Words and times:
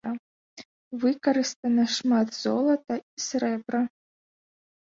Выкарыстана 1.03 1.85
шмат 1.97 2.27
золата 2.41 2.95
і 3.03 3.19
срэбра. 3.27 3.81